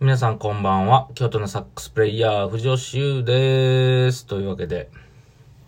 [0.00, 1.10] 皆さんこんばんは。
[1.14, 4.24] 京都のサックスプレイヤー、藤吉優です。
[4.24, 4.88] というわけで、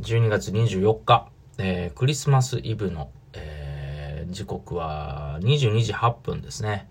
[0.00, 6.88] 12月24日、えークリスマスイブの、えー時刻は22時8分ですね。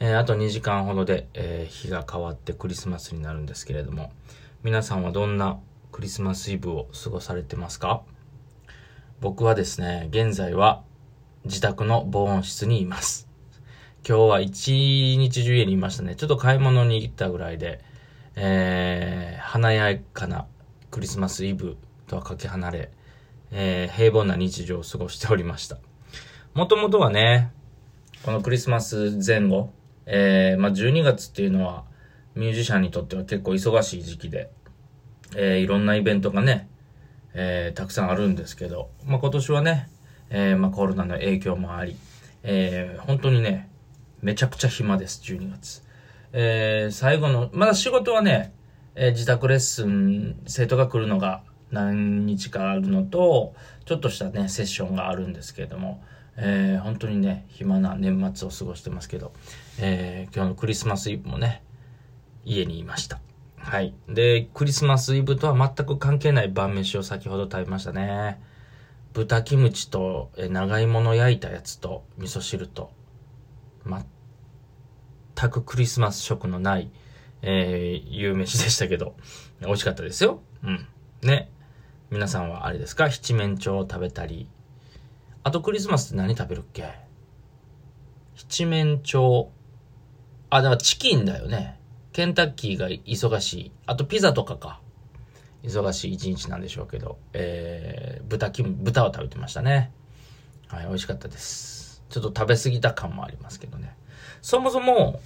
[0.00, 4.10] えーあと2時間ほどで、え日が変わってクリスマスになるんですけれども、
[4.64, 5.60] 皆さんはどんな
[5.92, 8.02] クリスマスイブを過ごされてますか？
[9.20, 10.82] 僕はですね、現在は
[11.44, 13.31] 自宅の防音室にいます。
[14.04, 16.16] 今日は一日中家にいましたね。
[16.16, 17.80] ちょっと買い物に行ったぐらいで、
[18.34, 20.46] えー、華やかな
[20.90, 21.76] クリスマスイブ
[22.08, 22.90] とはかけ離れ、
[23.52, 25.78] えー、平凡な日常を過ごしておりました。
[26.52, 27.52] もともとはね、
[28.24, 29.72] このクリスマス前後、
[30.06, 31.84] えー、まあ、12月っていうのは
[32.34, 34.50] ミュージシャンにとっては結構忙しい時期で、
[35.36, 36.68] えー、いろんなイベントがね、
[37.34, 39.88] えー、たくさんあるんですけど、まあ、今年はね、
[40.28, 41.96] えー、まあ、コロナの影響もあり、
[42.42, 43.68] えー、本当にね、
[44.22, 45.82] めちゃくちゃ暇です、12月。
[46.32, 48.54] えー、最後の、まだ仕事はね、
[48.94, 51.42] えー自宅レッスン、生徒が来るのが
[51.72, 56.04] 何日かあるのと、ちょっとしたね、セッションがあるんですけれども、
[56.36, 59.32] えー本当にね、暇な年末を過ごしてますけど、
[59.80, 61.64] えー今日のクリスマスイブもね、
[62.44, 63.18] 家にいました。
[63.56, 63.92] はい。
[64.08, 68.40] で、クリスマスイブとは全く関係ない晩飯を先ほど食べましたね。
[69.14, 72.92] 豚キムチとえ長芋の焼いたやつと味噌汁と、
[73.86, 76.90] 全くクリスマス色のない、
[77.42, 79.16] えー、夕飯でしたけど、
[79.60, 80.42] 美味しかったですよ。
[80.62, 80.86] うん。
[81.22, 81.50] ね。
[82.10, 83.10] 皆さんはあれですか？
[83.10, 84.48] 七面鳥を食べたり。
[85.44, 86.92] あとクリスマスって何食べるっけ？
[88.36, 89.48] 七面鳥。
[90.50, 91.80] あ、だからチキンだよね。
[92.12, 93.72] ケンタッキーが忙しい。
[93.86, 94.80] あとピザとかか。
[95.62, 99.92] 忙しい一日なんでしょうけど、えー、豚キム、豚を食べてましたね。
[100.66, 101.71] はい、美味しかったです。
[102.12, 103.96] ちょっと食べ過ぎた感もありますけどね。
[104.42, 105.20] そもそも、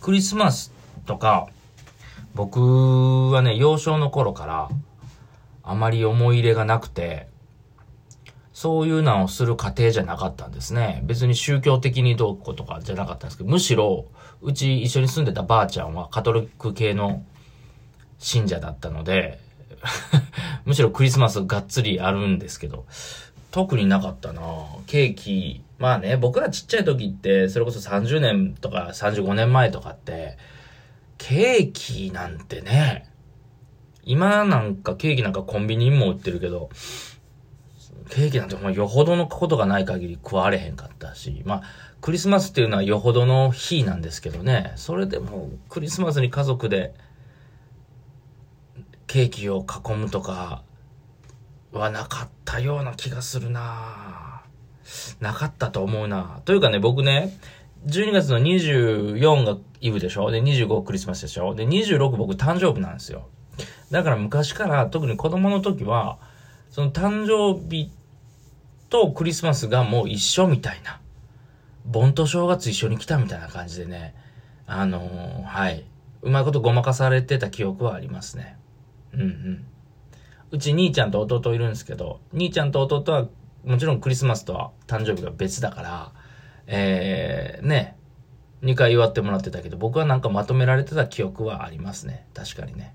[0.00, 0.72] クリスマス
[1.06, 1.48] とか、
[2.34, 4.68] 僕はね、幼少の頃から、
[5.64, 7.28] あまり思い入れがなくて、
[8.52, 11.00] そういうのをする過程じゃなかったんですね。
[11.04, 14.06] 別に宗教的にどうこうとかじゃなかったんですけど、むしろ、
[14.42, 17.24] うち一緒に住んでたばあちゃんはカトリック系の
[18.18, 19.40] 信者だったので、
[20.64, 22.86] むしろクリスマスがっつりあるんですけど、
[23.50, 24.42] 特になかったな。
[24.86, 30.38] ケーキ、まあね、僕らちっちゃい時って、それこそ30年とか35年前とかって、
[31.18, 33.10] ケーキなんてね、
[34.04, 36.70] 今なんかケーキなんかコンビニにも売ってるけど、
[38.10, 41.62] ケーキなんてほんまよほどのことがない限り食われへんかったし、まあ、
[42.00, 46.94] クリスマスっていうのはよほどの日なんですけどね、それでもクリスマスに家族で
[49.06, 50.62] ケーキを囲むとか
[51.72, 54.42] はなかったような気がするな
[55.20, 57.38] なかったと思うなというかね、僕ね、
[57.86, 60.30] 12月の24がイブでしょ？
[60.30, 61.54] で、25クリスマスでしょ？
[61.54, 63.28] で、26僕誕生日なんですよ。
[63.90, 66.18] だから昔から、特に子供の時は、
[66.70, 67.90] その誕生日
[68.88, 71.00] とクリスマスがもう一緒みたいな。
[71.86, 74.14] 盆と正月一緒に来たみたいな感じでね、
[74.66, 75.84] あのーはい。
[76.22, 78.56] うまいことごまかされてた記憶はありますね。
[79.14, 79.64] うんうん。
[80.50, 83.28] うち兄ちゃんと弟いるんですけど、兄ちゃんと弟は
[83.64, 86.12] もちろんクリスマスとは誕生日が別だから、
[86.66, 87.96] えー、ね、
[88.62, 92.26] 2回祝ってもらってたけど、僕はなんかまとめられてた記憶はありますね。
[92.34, 92.94] 確かにね。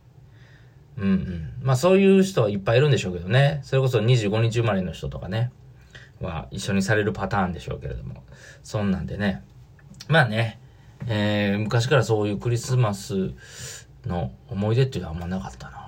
[0.98, 1.54] うんうん。
[1.62, 3.60] まあそういう人はいっぱいいるんでしょうけどね。
[3.64, 5.52] それこそ25日生まれの人とかね、
[6.22, 8.24] は一緒にされるパターンでしょうけれども。
[8.64, 9.44] そんなんでね。
[10.08, 10.60] まあね、
[11.08, 13.34] えー、昔からそういうクリスマス
[14.06, 15.85] の思い出っていうのはあんまなかったな。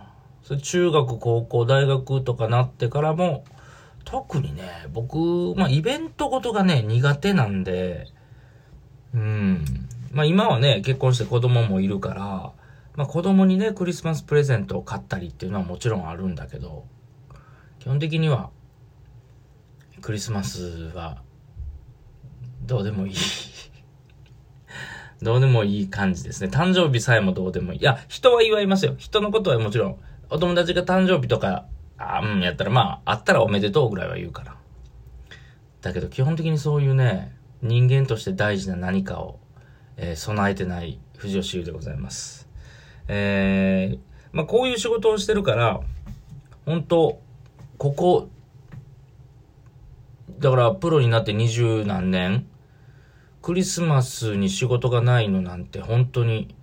[0.56, 3.44] 中学、高校、大学とかなってからも、
[4.06, 8.08] 特にね、僕、まあイベントごとがね、苦手なんで、
[9.14, 9.66] うん。
[10.12, 12.54] まあ今はね、結婚して子供もいるから、
[12.96, 16.86] まあ子供にね、クリスマスプレゼントを買ったりっていうのはもちろんあるんだけど、
[17.80, 18.50] 基本的には、
[20.02, 21.22] クリスマスは、
[22.62, 23.16] どうでもいい。
[25.22, 26.50] どうでもいい感じですね。
[26.50, 27.80] 誕生日さえもどうでもいい。
[27.80, 28.96] いや、人は祝いますよ。
[28.98, 29.98] 人のことはもちろん、
[30.30, 31.66] お友達が誕生日とか、
[31.98, 34.56] あうん、やったらまあ、あったらおめでとうぐらいは言うから。
[35.82, 39.40] だけど基本的にそういうね、人間として大事な何かを、
[39.96, 42.48] えー備えてない藤吉優でございます。
[43.08, 44.00] えー、
[44.32, 45.80] まあこういう仕事をしてるから、
[46.66, 47.22] 本当
[47.78, 48.30] ここ、
[50.40, 52.48] だからプロになって二十何年、
[53.42, 56.54] クリスマスに仕事がないのなんて本当に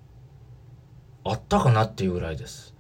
[1.25, 2.74] あったかなっていうぐらいです。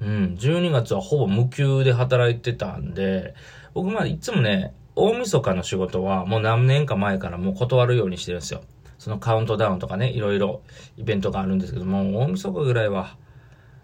[0.00, 3.34] うん、12月はほぼ無給で働いてたんで、
[3.74, 8.62] 僕まあいつもね、大晦日の仕事はもう何年か前からもう断るようにしてるんですよ。
[8.98, 10.62] そのカウントダウンとかね、いろいろ
[10.96, 13.16] イベントがあるんですけども、大晦日ぐらいは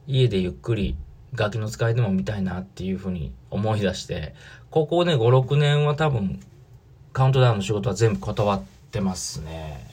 [0.07, 0.97] 家でゆっくり
[1.35, 4.35] ガキの使いでも見たいなっていうふうに思い出して、
[4.71, 6.41] ここね、5、6年は多分、
[7.13, 9.91] カウントダウンの仕事は全部断ってますね。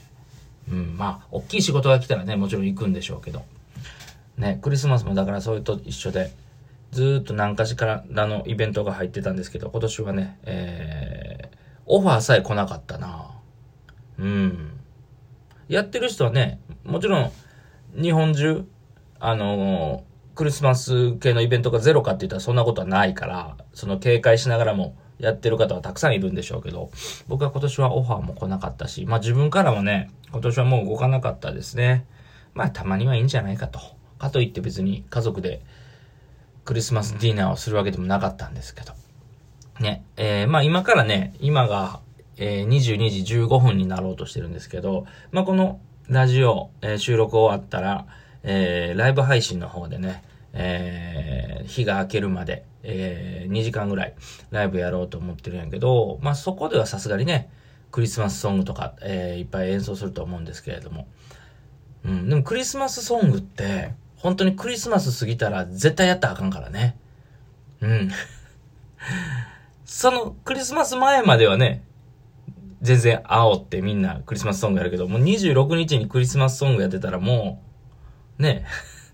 [0.70, 3.42] うん、まあ、大きい仕事が来たらね、もちろん行くんでしょうけど。
[4.36, 6.32] ね、クリスマスもだからそれと一緒で、
[6.90, 13.30] ずっと何かしからのイベントが入ってたんですけど、今年はね、えー、オファーさえ来なかったな
[14.18, 14.80] うん。
[15.68, 17.32] やってる人はね、もちろん、
[18.00, 18.64] 日本中、
[19.18, 26.90] あのークリスマス系のイベントがゼロかって言ったらそんなことはないから、その警戒しながらもやってる方はたくさんいるんでしょうけど、
[27.28, 32.04] 僕は今年はオファーも来なかったし、まあ自分からもね、今年はもう動かなかったですね。
[32.52, 33.78] まあたまにはいいんじゃないかと。
[34.18, 35.62] かといって別に家族で
[36.64, 38.92] クリスマスディナーをするわけでもなかったんですけど。
[39.80, 42.00] ね、えー、まあ今からね、今が、
[42.36, 48.06] えー、22時15分になろうとしてるんですけど、まあこのラジオ、えー、収録終わったら、
[48.42, 50.22] えー、ライブ配信の方でね、
[50.52, 54.14] えー、日が明けるまで、えー、2時間ぐらい
[54.50, 57.50] ライブやろうと思ってるんやけど、まあ、そこではさすがにね、
[57.90, 61.08] クリスマスソングとか、えー、いっぱい演奏すると思うんですけれども。
[62.04, 63.94] うん、でもクリスマスソングって、
[64.24, 66.96] 本当にクリスマス過ぎたら絶対やったらあかんからね。
[67.82, 68.10] うん。
[69.84, 71.84] そのクリスマス前まではね、
[72.80, 77.62] 全然煽ってみんなクリスマスソングやるけど、もう26日にクリスマスソングやってたらも
[78.38, 78.64] う、ね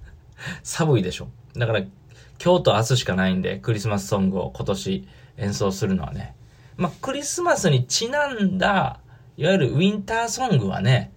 [0.62, 1.28] 寒いでしょ。
[1.56, 5.08] だから、今日と明日しかないんで、クリスマスソングを今年
[5.38, 6.36] 演奏するのはね。
[6.76, 9.00] まあ、クリスマスにちなんだ、
[9.36, 11.12] いわゆるウィンターソングはね、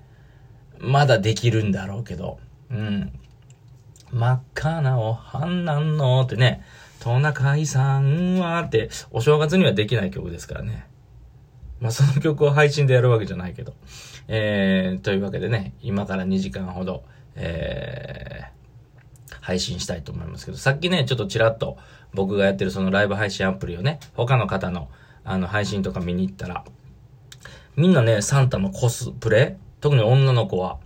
[0.79, 2.39] まだできるんだろうけど、
[2.71, 3.19] うん。
[4.13, 6.63] 真っ赤なお花のってね、
[6.99, 10.87] トナカイさんはって、お正月にはできない曲ですからね。
[11.81, 13.73] まあ、その曲を配信でやるわけじゃないけど。
[14.27, 17.03] えー、というわけでね、今から2時間ほど、
[17.35, 21.77] えー、配信したいと思いますけど、さっきね、ちょっとちらっと
[22.13, 24.89] 僕がやってるそのライブ配信アプリをね、他の方の
[25.25, 26.63] あの配信とか見に行ったら、
[27.75, 29.57] みんなね、サンタのコスプレ？
[29.81, 30.77] 特に女の子は、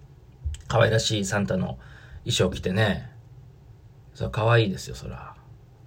[0.67, 1.77] 可愛らしいサンタの
[2.23, 3.11] 衣装着てね、
[4.17, 5.35] それ可愛いですよ、そら。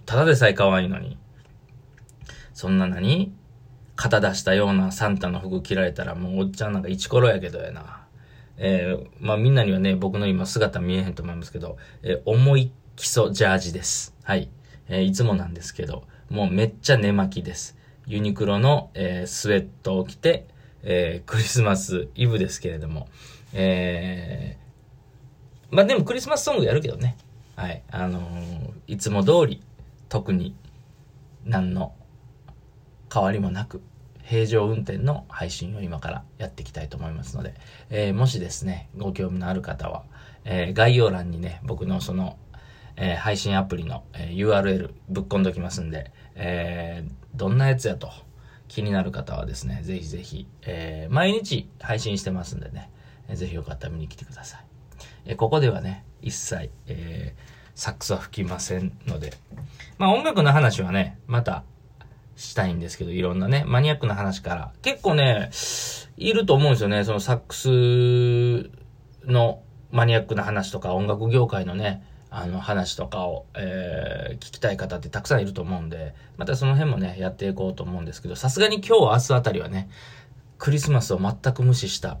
[0.05, 1.17] ただでさえ可愛いのに。
[2.53, 3.35] そんな何？
[3.97, 8.05] 肩出したようなサンタの服着られたらもうおっちゃんなんかイチコロやけどやな。
[8.55, 14.15] えー、まあみんなにはね、僕の今姿見えへんと思いますけど、えー、重い基礎ジャージです。
[14.23, 14.49] はい。
[14.87, 17.77] えー、いつもなんですけど、もうめっちゃ寝巻きです。
[18.07, 20.47] ユニクロの、えー、スウェットを着て、
[20.83, 23.09] えー、クリスマスイブですけれども、
[23.51, 27.17] えー、まあでもクリスマスソングやるけどね。
[27.61, 27.83] はい。
[27.91, 29.61] あのー、いつも通り、
[30.09, 30.55] 特に、
[31.45, 31.93] 何の
[33.13, 33.83] 変わりもなく、
[34.23, 37.53] 平常運転の配信を今からやっていきたいと思いますので、
[37.91, 40.05] えー、もしですね、ご興味のある方は、
[40.43, 42.39] えー、概要欄にね、僕のその、
[42.95, 47.05] え、配信アプリの、え URL ぶっ込んどきますんで、え
[47.35, 48.09] どんなやつやと
[48.67, 52.89] 気になる方はですね、ぜひぜひ、え毎日配信してますんでね、
[53.27, 54.65] えー、ぜひよかったら見に来てください。
[55.25, 57.35] えここではね、一切、え
[57.75, 59.33] サックスは吹きませんので、
[59.97, 61.63] まあ音楽の話はね、また
[62.35, 64.71] したいんですけど、いろんなね、マニアックな話から。
[64.81, 65.49] 結構ね、
[66.17, 67.03] いると思うんですよね。
[67.03, 68.69] そのサックス
[69.25, 79.89] のマニアックな話とか、音楽業界のね、あの話とかを、えー、聞きたい方ってたくさんいると思うんで、またその辺もね、やっていこうと思うんですけど、さすがに今日、明日あたりはね、
[80.57, 82.19] クリスマスを全く無視した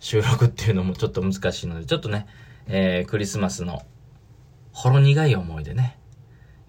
[0.00, 2.26] 収録っていうのもちょっと難しいので、ちょっとね、
[2.66, 3.82] えー、クリスマスの
[4.72, 5.98] ほろ苦い思い出ね、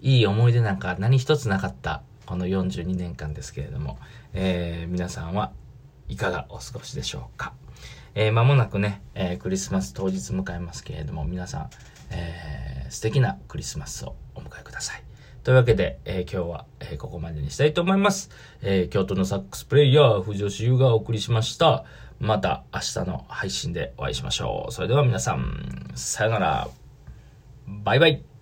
[0.00, 3.98] いい思い出なんか何一つなかったこの42年間ですけれども、
[4.32, 5.52] えー、皆さんは
[6.08, 7.52] いかがお過ごしでしょうか。
[8.14, 11.70] えー、間もなくね、えー、クリスマス当日迎えますけれども、皆さん、
[12.10, 15.02] えー、素敵なクリスマスをお迎えください。
[15.44, 18.30] というわけで、えー、今日は、えー、ここまでにしたいと思います。
[18.60, 21.84] えー、京都のサックスプレイヤー、藤吉優がお送りしました。
[22.20, 24.72] また明日の配信でお会いしましょう。
[24.72, 26.68] それでは皆さん、さよなら。
[27.66, 28.37] バイバイ。